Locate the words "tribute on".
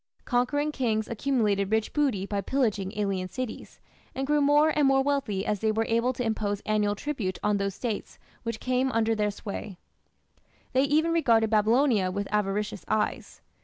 6.95-7.57